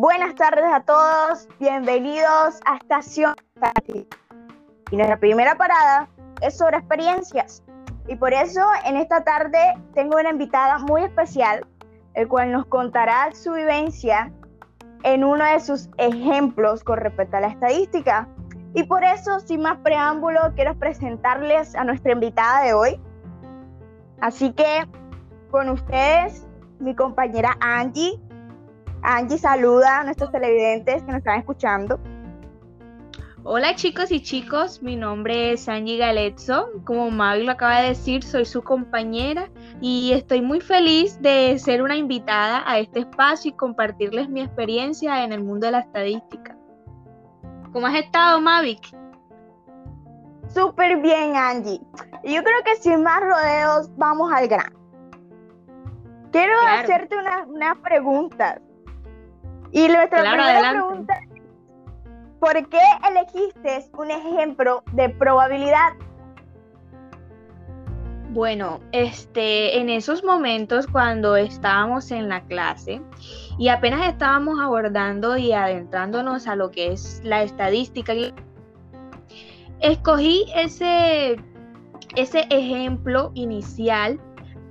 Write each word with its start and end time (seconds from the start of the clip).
Buenas 0.00 0.36
tardes 0.36 0.72
a 0.72 0.78
todos, 0.82 1.48
bienvenidos 1.58 2.60
a 2.66 2.76
Estación 2.76 3.34
Y 4.92 4.96
nuestra 4.96 5.18
primera 5.18 5.56
parada 5.56 6.08
es 6.40 6.56
sobre 6.56 6.76
experiencias. 6.76 7.64
Y 8.06 8.14
por 8.14 8.32
eso 8.32 8.60
en 8.84 8.96
esta 8.96 9.24
tarde 9.24 9.58
tengo 9.94 10.16
una 10.16 10.30
invitada 10.30 10.78
muy 10.78 11.02
especial, 11.02 11.66
el 12.14 12.28
cual 12.28 12.52
nos 12.52 12.66
contará 12.66 13.32
su 13.34 13.54
vivencia 13.54 14.32
en 15.02 15.24
uno 15.24 15.44
de 15.44 15.58
sus 15.58 15.90
ejemplos 15.98 16.84
con 16.84 17.00
respecto 17.00 17.38
a 17.38 17.40
la 17.40 17.48
estadística. 17.48 18.28
Y 18.74 18.84
por 18.84 19.02
eso, 19.02 19.40
sin 19.40 19.62
más 19.62 19.78
preámbulo, 19.78 20.38
quiero 20.54 20.78
presentarles 20.78 21.74
a 21.74 21.82
nuestra 21.82 22.12
invitada 22.12 22.62
de 22.62 22.72
hoy. 22.72 23.00
Así 24.20 24.52
que 24.52 24.86
con 25.50 25.68
ustedes, 25.68 26.46
mi 26.78 26.94
compañera 26.94 27.56
Angie. 27.58 28.27
Angie 29.02 29.38
saluda 29.38 30.00
a 30.00 30.04
nuestros 30.04 30.30
televidentes 30.30 31.02
que 31.02 31.08
nos 31.08 31.18
están 31.18 31.38
escuchando. 31.38 32.00
Hola 33.44 33.74
chicos 33.76 34.10
y 34.10 34.20
chicos, 34.20 34.82
mi 34.82 34.96
nombre 34.96 35.52
es 35.52 35.68
Angie 35.68 35.96
Galezzo. 35.96 36.68
Como 36.84 37.10
Mavi 37.10 37.44
lo 37.44 37.52
acaba 37.52 37.80
de 37.80 37.88
decir, 37.90 38.22
soy 38.22 38.44
su 38.44 38.62
compañera 38.62 39.48
y 39.80 40.12
estoy 40.12 40.42
muy 40.42 40.60
feliz 40.60 41.22
de 41.22 41.58
ser 41.58 41.82
una 41.82 41.96
invitada 41.96 42.62
a 42.66 42.78
este 42.78 43.00
espacio 43.00 43.50
y 43.50 43.54
compartirles 43.54 44.28
mi 44.28 44.42
experiencia 44.42 45.24
en 45.24 45.32
el 45.32 45.42
mundo 45.42 45.66
de 45.66 45.72
la 45.72 45.80
estadística. 45.80 46.56
¿Cómo 47.72 47.86
has 47.86 47.94
estado, 47.94 48.40
Mavic? 48.40 48.94
Súper 50.48 51.00
bien, 51.00 51.36
Angie. 51.36 51.80
Y 52.24 52.34
yo 52.34 52.42
creo 52.42 52.62
que 52.64 52.76
sin 52.76 53.02
más 53.02 53.20
rodeos, 53.20 53.90
vamos 53.96 54.30
al 54.32 54.48
grano. 54.48 54.76
Quiero 56.32 56.54
hacerte 56.68 57.16
unas 57.46 57.78
preguntas. 57.78 58.60
Y 59.72 59.88
nuestra 59.88 60.20
primera 60.22 60.70
pregunta 60.70 61.14
es, 61.14 61.42
¿por 62.40 62.68
qué 62.68 62.80
elegiste 63.08 63.90
un 63.96 64.10
ejemplo 64.10 64.82
de 64.92 65.08
probabilidad? 65.10 65.92
Bueno, 68.30 68.80
este, 68.92 69.78
en 69.78 69.88
esos 69.88 70.22
momentos 70.22 70.86
cuando 70.86 71.36
estábamos 71.36 72.10
en 72.10 72.28
la 72.28 72.44
clase 72.44 73.00
y 73.58 73.68
apenas 73.68 74.06
estábamos 74.06 74.60
abordando 74.60 75.36
y 75.38 75.52
adentrándonos 75.52 76.46
a 76.46 76.54
lo 76.54 76.70
que 76.70 76.92
es 76.92 77.22
la 77.24 77.42
estadística, 77.42 78.12
escogí 79.80 80.44
ese, 80.54 81.36
ese 82.16 82.46
ejemplo 82.50 83.30
inicial 83.34 84.20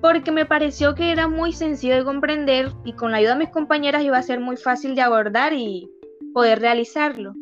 porque 0.01 0.31
me 0.31 0.45
pareció 0.45 0.95
que 0.95 1.11
era 1.11 1.27
muy 1.27 1.53
sencillo 1.53 1.95
de 1.95 2.03
comprender 2.03 2.71
y 2.85 2.93
con 2.93 3.11
la 3.11 3.17
ayuda 3.17 3.33
de 3.33 3.39
mis 3.39 3.49
compañeras 3.49 4.03
iba 4.03 4.17
a 4.17 4.21
ser 4.21 4.39
muy 4.39 4.57
fácil 4.57 4.95
de 4.95 5.01
abordar 5.01 5.53
y 5.53 5.89
poder 6.33 6.59
realizarlo. 6.59 7.33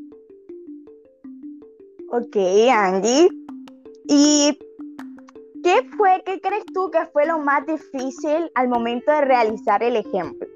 Ok, 2.12 2.38
Angie. 2.72 3.30
¿Y 4.08 4.58
qué 5.64 5.88
fue, 5.98 6.22
qué 6.26 6.40
crees 6.40 6.66
tú 6.74 6.90
que 6.92 7.06
fue 7.12 7.26
lo 7.26 7.40
más 7.40 7.66
difícil 7.66 8.50
al 8.56 8.70
momento 8.70 9.12
de 9.12 9.22
realizar 9.22 9.84
el 9.84 9.98
ejemplo? 9.98 10.48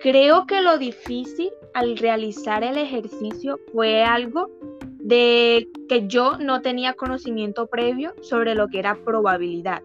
Creo 0.00 0.46
que 0.46 0.60
lo 0.60 0.78
difícil 0.78 1.50
al 1.74 1.96
realizar 1.96 2.64
el 2.64 2.76
ejercicio 2.76 3.60
fue 3.72 4.02
algo 4.02 4.50
de 5.02 5.68
que 5.88 6.06
yo 6.06 6.38
no 6.38 6.62
tenía 6.62 6.94
conocimiento 6.94 7.66
previo 7.66 8.14
sobre 8.22 8.54
lo 8.54 8.68
que 8.68 8.78
era 8.78 8.94
probabilidad. 8.94 9.82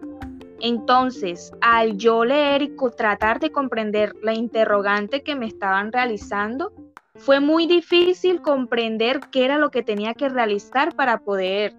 Entonces, 0.60 1.52
al 1.60 1.96
yo 1.96 2.24
leer 2.24 2.62
y 2.62 2.76
tratar 2.96 3.38
de 3.38 3.50
comprender 3.50 4.14
la 4.22 4.34
interrogante 4.34 5.22
que 5.22 5.34
me 5.34 5.46
estaban 5.46 5.92
realizando, 5.92 6.72
fue 7.14 7.40
muy 7.40 7.66
difícil 7.66 8.40
comprender 8.42 9.20
qué 9.30 9.44
era 9.44 9.58
lo 9.58 9.70
que 9.70 9.82
tenía 9.82 10.14
que 10.14 10.28
realizar 10.28 10.94
para 10.94 11.18
poder 11.18 11.74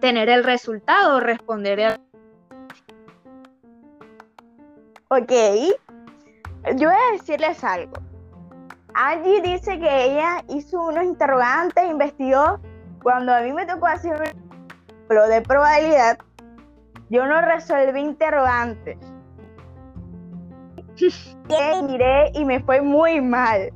tener 0.00 0.28
el 0.28 0.44
resultado, 0.44 1.20
responder 1.20 1.80
a... 1.80 2.00
Ok, 5.08 5.32
yo 6.76 6.88
voy 6.88 6.98
a 6.98 7.12
decirles 7.12 7.62
algo. 7.62 7.94
Angie 8.94 9.42
dice 9.42 9.78
que 9.78 10.04
ella 10.04 10.42
hizo 10.48 10.82
unos 10.82 11.04
interrogantes, 11.04 11.84
investigó. 11.88 12.58
Cuando 13.06 13.32
a 13.32 13.40
mí 13.40 13.52
me 13.52 13.64
tocó 13.64 13.86
hacer 13.86 14.34
lo 15.10 15.28
de 15.28 15.40
probabilidad, 15.40 16.18
yo 17.08 17.24
no 17.24 17.40
resolví 17.40 18.00
interrogantes. 18.00 18.98
miré 21.88 22.32
y 22.34 22.44
me 22.44 22.58
fue 22.58 22.80
muy 22.82 23.20
mal. 23.20 23.72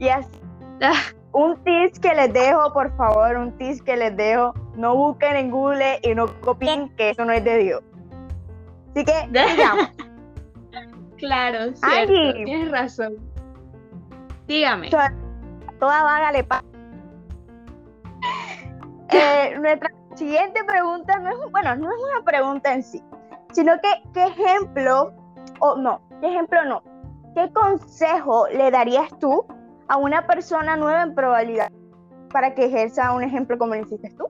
Y 0.00 0.08
así, 0.08 0.40
un 1.32 1.54
tip 1.62 1.96
que 2.02 2.12
les 2.12 2.32
dejo, 2.32 2.72
por 2.72 2.90
favor, 2.96 3.36
un 3.36 3.56
tip 3.56 3.84
que 3.84 3.96
les 3.96 4.16
dejo, 4.16 4.52
no 4.74 4.96
busquen 4.96 5.36
en 5.36 5.52
Google 5.52 6.00
y 6.02 6.16
no 6.16 6.26
copien 6.40 6.88
que 6.96 7.10
eso 7.10 7.24
no 7.24 7.30
es 7.34 7.44
de 7.44 7.58
Dios. 7.58 7.82
Así 8.90 9.04
que, 9.04 9.28
digamos. 9.28 9.90
claro, 11.18 11.72
cierto, 11.72 12.32
tienes 12.34 12.72
razón. 12.72 13.14
Dígame. 14.48 14.90
Toda 14.90 16.02
vaga 16.02 16.32
le 16.32 16.42
pasa. 16.42 16.75
Nuestra 19.60 19.90
siguiente 20.14 20.64
pregunta 20.64 21.18
no 21.18 21.30
es, 21.30 21.36
bueno, 21.50 21.76
no 21.76 21.88
es 21.88 21.96
una 22.12 22.24
pregunta 22.24 22.72
en 22.72 22.82
sí, 22.82 23.02
sino 23.52 23.74
que 23.80 23.88
qué 24.12 24.24
ejemplo, 24.24 25.12
o 25.60 25.76
no, 25.76 26.00
qué 26.20 26.28
ejemplo 26.28 26.64
no, 26.64 26.82
qué 27.34 27.52
consejo 27.52 28.46
le 28.48 28.70
darías 28.70 29.08
tú 29.18 29.44
a 29.88 29.96
una 29.96 30.26
persona 30.26 30.76
nueva 30.76 31.02
en 31.02 31.14
probabilidad 31.14 31.70
para 32.32 32.54
que 32.54 32.66
ejerza 32.66 33.12
un 33.12 33.22
ejemplo 33.22 33.58
como 33.58 33.74
lo 33.74 33.82
hiciste 33.82 34.10
tú? 34.16 34.28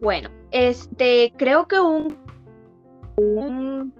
Bueno, 0.00 0.30
este, 0.50 1.32
creo 1.36 1.66
que 1.66 1.80
un, 1.80 2.16
un 3.16 3.92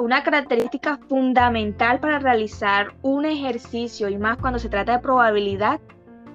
una 0.00 0.22
característica 0.22 0.98
fundamental 1.08 2.00
para 2.00 2.18
realizar 2.18 2.94
un 3.02 3.26
ejercicio 3.26 4.08
y 4.08 4.16
más 4.16 4.38
cuando 4.38 4.58
se 4.58 4.70
trata 4.70 4.92
de 4.92 4.98
probabilidad, 5.00 5.78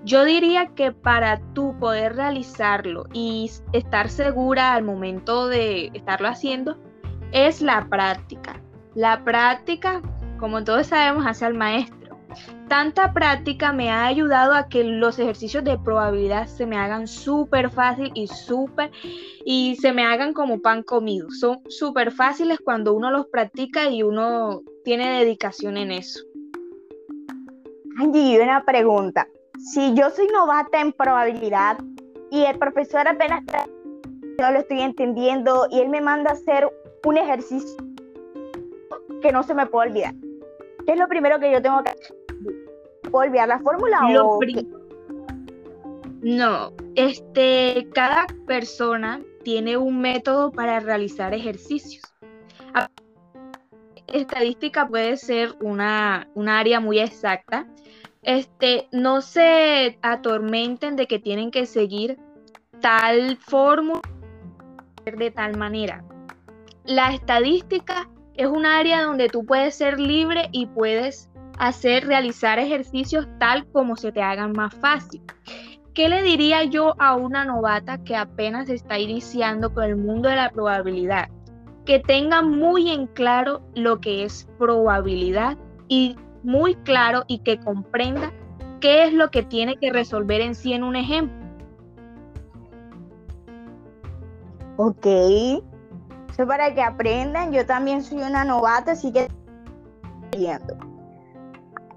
yo 0.05 0.23
diría 0.23 0.67
que 0.75 0.91
para 0.91 1.41
tú 1.53 1.75
poder 1.79 2.16
realizarlo 2.16 3.05
y 3.11 3.49
estar 3.73 4.09
segura 4.09 4.75
al 4.75 4.83
momento 4.83 5.47
de 5.47 5.89
estarlo 5.95 6.27
haciendo, 6.27 6.77
es 7.31 7.61
la 7.61 7.88
práctica. 7.89 8.61
La 8.93 9.23
práctica, 9.23 10.03
como 10.39 10.63
todos 10.63 10.88
sabemos, 10.88 11.25
hace 11.25 11.45
al 11.45 11.55
maestro. 11.55 12.19
Tanta 12.67 13.13
práctica 13.13 13.73
me 13.73 13.89
ha 13.89 14.05
ayudado 14.05 14.53
a 14.53 14.67
que 14.67 14.83
los 14.83 15.17
ejercicios 15.17 15.63
de 15.63 15.79
probabilidad 15.79 16.45
se 16.45 16.67
me 16.67 16.77
hagan 16.77 17.07
súper 17.07 17.72
fácil 17.72 18.11
y 18.13 18.27
súper 18.27 18.91
y 19.43 19.75
se 19.77 19.91
me 19.91 20.03
hagan 20.03 20.33
como 20.33 20.61
pan 20.61 20.83
comido. 20.83 21.31
Son 21.31 21.61
súper 21.67 22.11
fáciles 22.11 22.59
cuando 22.63 22.93
uno 22.93 23.09
los 23.09 23.25
practica 23.27 23.89
y 23.89 24.03
uno 24.03 24.61
tiene 24.83 25.19
dedicación 25.19 25.77
en 25.77 25.91
eso. 25.91 26.19
Angie, 27.97 28.41
una 28.41 28.63
pregunta. 28.66 29.27
Si 29.65 29.95
yo 29.95 30.11
soy 30.11 30.27
novata 30.27 30.79
en 30.79 30.93
probabilidad 30.93 31.77
y 32.29 32.43
el 32.43 32.57
profesor 32.59 33.07
apenas 33.07 33.43
no 34.39 34.51
lo 34.51 34.59
estoy 34.59 34.81
entendiendo 34.81 35.67
y 35.71 35.79
él 35.79 35.89
me 35.89 36.01
manda 36.01 36.29
a 36.29 36.33
hacer 36.33 36.69
un 37.03 37.17
ejercicio 37.17 37.75
que 39.23 39.31
no 39.31 39.41
se 39.41 39.55
me 39.55 39.65
puede 39.65 39.89
olvidar. 39.89 40.13
¿Qué 40.85 40.93
es 40.93 40.99
lo 40.99 41.07
primero 41.07 41.39
que 41.39 41.51
yo 41.51 41.63
tengo 41.63 41.81
que 41.83 41.89
hacer? 41.89 42.15
¿Puedo 43.09 43.25
olvidar 43.25 43.47
la 43.47 43.59
fórmula 43.59 44.01
o 44.05 44.39
No, 46.21 46.71
este, 46.93 47.87
cada 47.91 48.27
persona 48.45 49.19
tiene 49.43 49.77
un 49.77 49.99
método 49.99 50.51
para 50.51 50.79
realizar 50.79 51.34
ejercicios. 51.34 52.03
Estadística 54.05 54.87
puede 54.87 55.17
ser 55.17 55.55
una, 55.59 56.28
área 56.45 56.79
muy 56.79 56.99
exacta. 56.99 57.66
Este, 58.25 58.87
no 58.91 59.22
se 59.22 59.99
atormenten 60.01 60.95
de 60.95 61.05
que 61.05 61.19
tienen 61.19 61.51
que 61.51 61.67
seguir 61.67 62.17
tal 62.81 63.37
fórmula 63.37 64.01
de 65.05 65.29
tal 65.29 65.55
manera. 65.57 66.03
La 66.85 67.13
estadística 67.13 68.09
es 68.33 68.47
un 68.47 68.66
área 68.66 69.03
donde 69.03 69.29
tú 69.29 69.45
puedes 69.45 69.75
ser 69.75 69.99
libre 69.99 70.49
y 70.51 70.66
puedes 70.66 71.29
hacer, 71.59 72.07
realizar 72.07 72.57
ejercicios 72.57 73.27
tal 73.39 73.67
como 73.72 73.95
se 73.95 74.11
te 74.11 74.23
hagan 74.23 74.53
más 74.53 74.73
fácil. 74.73 75.21
¿Qué 75.93 76.09
le 76.09 76.23
diría 76.23 76.63
yo 76.63 76.95
a 76.97 77.16
una 77.16 77.45
novata 77.45 78.03
que 78.03 78.16
apenas 78.16 78.69
está 78.69 78.97
iniciando 78.97 79.71
con 79.71 79.83
el 79.83 79.97
mundo 79.97 80.29
de 80.29 80.35
la 80.35 80.49
probabilidad? 80.49 81.29
Que 81.85 81.99
tenga 81.99 82.41
muy 82.41 82.89
en 82.89 83.05
claro 83.05 83.61
lo 83.75 84.01
que 84.01 84.23
es 84.23 84.47
probabilidad 84.57 85.59
y 85.87 86.16
muy 86.45 86.75
claro 86.75 87.23
y 87.27 87.39
que 87.39 87.59
comprenda 87.59 88.31
qué 88.79 89.05
es 89.05 89.13
lo 89.13 89.31
que 89.31 89.43
tiene 89.43 89.77
que 89.77 89.91
resolver 89.91 90.41
en 90.41 90.55
sí 90.55 90.73
en 90.73 90.83
un 90.83 90.95
ejemplo. 90.95 91.35
Ok, 94.77 95.05
eso 95.05 96.45
para 96.47 96.73
que 96.73 96.81
aprendan. 96.81 97.51
Yo 97.51 97.65
también 97.65 98.03
soy 98.03 98.19
una 98.19 98.43
novata, 98.43 98.91
así 98.91 99.11
que 99.11 99.27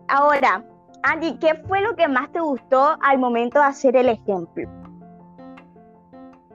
Ahora, 0.09 0.65
Angie, 1.03 1.39
¿qué 1.39 1.55
fue 1.67 1.81
lo 1.81 1.97
que 1.97 2.09
más 2.09 2.31
te 2.33 2.41
gustó 2.41 2.97
al 3.03 3.19
momento 3.19 3.59
de 3.59 3.67
hacer 3.67 3.97
el 3.97 4.09
ejemplo? 4.09 4.69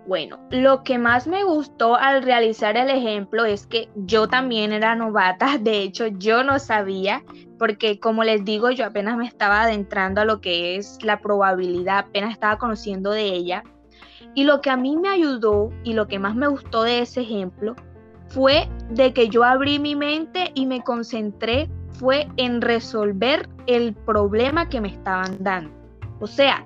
Bueno, 0.05 0.37
lo 0.49 0.83
que 0.83 0.97
más 0.97 1.27
me 1.27 1.45
gustó 1.45 1.95
al 1.95 2.23
realizar 2.23 2.75
el 2.75 2.89
ejemplo 2.89 3.45
es 3.45 3.65
que 3.65 3.89
yo 3.95 4.27
también 4.27 4.73
era 4.73 4.95
novata, 4.95 5.57
de 5.61 5.81
hecho 5.81 6.07
yo 6.07 6.43
no 6.43 6.59
sabía, 6.59 7.23
porque 7.57 7.99
como 7.99 8.23
les 8.23 8.43
digo, 8.43 8.69
yo 8.71 8.85
apenas 8.85 9.15
me 9.15 9.25
estaba 9.25 9.61
adentrando 9.61 10.21
a 10.21 10.25
lo 10.25 10.41
que 10.41 10.75
es 10.75 10.99
la 11.03 11.21
probabilidad, 11.21 11.99
apenas 11.99 12.31
estaba 12.31 12.57
conociendo 12.57 13.11
de 13.11 13.23
ella. 13.23 13.63
Y 14.35 14.43
lo 14.43 14.61
que 14.61 14.71
a 14.71 14.77
mí 14.77 14.97
me 14.97 15.09
ayudó 15.09 15.69
y 15.83 15.93
lo 15.93 16.07
que 16.07 16.19
más 16.19 16.35
me 16.35 16.47
gustó 16.47 16.83
de 16.83 16.99
ese 16.99 17.21
ejemplo 17.21 17.75
fue 18.27 18.67
de 18.89 19.13
que 19.13 19.29
yo 19.29 19.43
abrí 19.43 19.79
mi 19.79 19.95
mente 19.95 20.51
y 20.55 20.65
me 20.65 20.81
concentré 20.83 21.69
fue 21.91 22.27
en 22.37 22.61
resolver 22.61 23.47
el 23.67 23.93
problema 23.93 24.67
que 24.67 24.81
me 24.81 24.87
estaban 24.87 25.37
dando. 25.43 25.71
O 26.19 26.27
sea, 26.27 26.65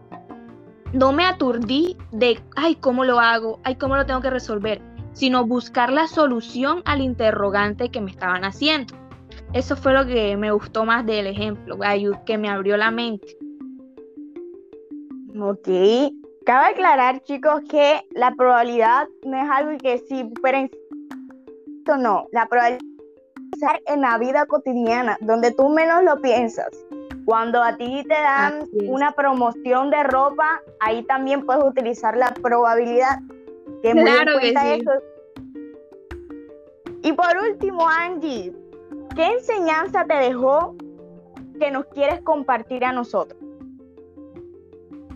no 0.94 1.12
me 1.12 1.25
aturdí 1.25 1.98
de, 2.12 2.39
ay, 2.56 2.75
¿cómo 2.75 3.04
lo 3.04 3.19
hago? 3.19 3.60
Ay, 3.63 3.75
¿cómo 3.75 3.95
lo 3.95 4.06
tengo 4.06 4.22
que 4.22 4.30
resolver? 4.30 4.81
Sino 5.13 5.45
buscar 5.45 5.92
la 5.92 6.07
solución 6.07 6.81
al 6.86 7.01
interrogante 7.01 7.89
que 7.89 8.01
me 8.01 8.12
estaban 8.12 8.44
haciendo. 8.44 8.94
Eso 9.54 9.75
fue 9.75 9.94
lo 9.94 10.06
que 10.06 10.38
me 10.38 10.51
gustó 10.51 10.86
más 10.86 11.06
del 11.06 11.28
ejemplo, 11.28 11.78
que 12.25 12.38
me 12.38 12.50
abrió 12.50 12.78
la 12.78 12.92
mente. 12.92 13.38
Ok. 15.39 15.68
Cabe 16.45 16.68
aclarar, 16.68 17.22
chicos, 17.24 17.62
que 17.69 18.01
la 18.12 18.34
probabilidad 18.36 19.07
no 19.25 19.38
es 19.38 19.50
algo 19.50 19.78
que 19.78 20.00
si 20.00 20.30
fuera 20.39 20.68
no, 21.98 22.28
la 22.31 22.48
probabilidad 22.48 22.81
en 23.88 24.01
la 24.01 24.18
vida 24.18 24.45
cotidiana, 24.45 25.18
donde 25.22 25.51
tú 25.51 25.69
menos 25.69 26.04
lo 26.04 26.22
piensas. 26.22 26.69
Cuando 27.27 27.62
a 27.62 27.75
ti 27.75 28.06
te 28.07 28.13
dan 28.13 28.69
una 28.85 29.12
promoción 29.12 29.89
de 29.89 30.01
ropa, 30.03 30.62
ahí 30.79 31.03
también 31.03 31.45
puedes 31.45 31.62
utilizar 31.62 32.15
la 32.15 32.33
probabilidad. 32.33 33.19
Que 33.83 33.91
claro 33.91 34.39
que 34.39 34.51
sí. 34.51 34.81
Eso. 34.81 34.91
Y 37.03 37.12
por 37.12 37.38
último, 37.38 37.85
Angie, 37.85 38.53
¿qué 39.13 39.25
enseñanza 39.25 40.06
te 40.06 40.13
dejó 40.13 40.77
que 41.59 41.69
nos 41.69 41.88
quieres 41.88 42.21
compartir 42.21 42.85
a 42.85 42.94
nosotros? 42.94 43.38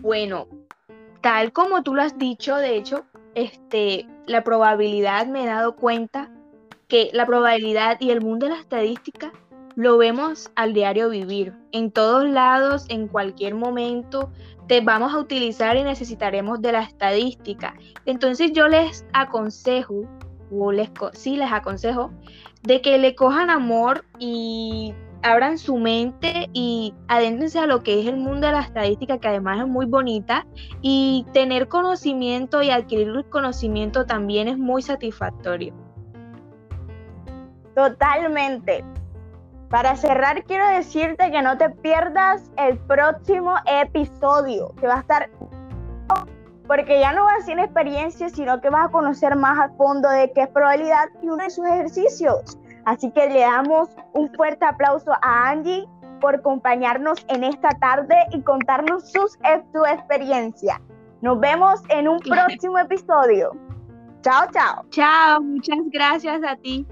Bueno, 0.02 0.48
tal 1.22 1.50
como 1.50 1.82
tú 1.82 1.94
lo 1.94 2.02
has 2.02 2.18
dicho, 2.18 2.56
de 2.56 2.76
hecho, 2.76 3.06
este, 3.34 4.06
la 4.26 4.44
probabilidad 4.44 5.28
me 5.28 5.44
he 5.44 5.46
dado 5.46 5.76
cuenta 5.76 6.30
que 6.88 7.08
la 7.14 7.24
probabilidad 7.24 7.98
y 8.00 8.10
el 8.10 8.20
mundo 8.20 8.44
de 8.44 8.52
la 8.52 8.60
estadística 8.60 9.32
lo 9.76 9.98
vemos 9.98 10.50
al 10.56 10.72
diario 10.72 11.08
vivir. 11.08 11.54
En 11.72 11.90
todos 11.90 12.24
lados, 12.28 12.86
en 12.88 13.08
cualquier 13.08 13.54
momento, 13.54 14.30
te 14.68 14.80
vamos 14.80 15.14
a 15.14 15.18
utilizar 15.18 15.76
y 15.76 15.82
necesitaremos 15.82 16.60
de 16.62 16.72
la 16.72 16.82
estadística. 16.82 17.74
Entonces 18.06 18.52
yo 18.52 18.68
les 18.68 19.06
aconsejo, 19.12 20.04
o 20.50 20.72
les, 20.72 20.90
sí 21.12 21.36
les 21.36 21.52
aconsejo, 21.52 22.12
de 22.62 22.80
que 22.80 22.98
le 22.98 23.14
cojan 23.14 23.50
amor 23.50 24.04
y 24.18 24.94
abran 25.22 25.56
su 25.58 25.78
mente 25.78 26.48
y 26.52 26.94
adéntrense 27.08 27.58
a 27.58 27.66
lo 27.66 27.82
que 27.82 28.00
es 28.00 28.06
el 28.06 28.16
mundo 28.16 28.48
de 28.48 28.52
la 28.54 28.60
estadística, 28.60 29.18
que 29.18 29.28
además 29.28 29.60
es 29.60 29.68
muy 29.68 29.86
bonita, 29.86 30.46
y 30.80 31.26
tener 31.32 31.68
conocimiento 31.68 32.62
y 32.62 32.70
adquirir 32.70 33.24
conocimiento 33.30 34.04
también 34.04 34.48
es 34.48 34.58
muy 34.58 34.82
satisfactorio. 34.82 35.74
Totalmente. 37.74 38.84
Para 39.72 39.96
cerrar, 39.96 40.44
quiero 40.44 40.68
decirte 40.68 41.30
que 41.30 41.40
no 41.40 41.56
te 41.56 41.70
pierdas 41.70 42.50
el 42.58 42.76
próximo 42.80 43.54
episodio, 43.64 44.74
que 44.78 44.86
va 44.86 44.96
a 44.96 45.00
estar 45.00 45.30
porque 46.66 47.00
ya 47.00 47.14
no 47.14 47.24
vas 47.24 47.36
a 47.36 47.36
hacer 47.38 47.58
experiencia, 47.58 48.28
sino 48.28 48.60
que 48.60 48.68
vas 48.68 48.88
a 48.88 48.88
conocer 48.90 49.34
más 49.34 49.58
a 49.58 49.70
fondo 49.76 50.10
de 50.10 50.30
qué 50.32 50.42
es 50.42 50.48
probabilidad 50.48 51.08
y 51.22 51.28
uno 51.28 51.42
de 51.42 51.48
sus 51.48 51.64
ejercicios. 51.64 52.58
Así 52.84 53.10
que 53.12 53.30
le 53.30 53.40
damos 53.40 53.88
un 54.12 54.30
fuerte 54.34 54.66
aplauso 54.66 55.10
a 55.22 55.48
Angie 55.48 55.88
por 56.20 56.34
acompañarnos 56.34 57.24
en 57.28 57.42
esta 57.42 57.70
tarde 57.70 58.14
y 58.32 58.42
contarnos 58.42 59.10
sus, 59.10 59.38
su 59.72 59.84
experiencia. 59.86 60.82
Nos 61.22 61.40
vemos 61.40 61.80
en 61.88 62.08
un 62.08 62.20
próximo 62.20 62.78
episodio. 62.78 63.52
Chao, 64.20 64.48
chao. 64.52 64.84
Chao, 64.90 65.40
muchas 65.40 65.78
gracias 65.90 66.42
a 66.46 66.56
ti. 66.56 66.86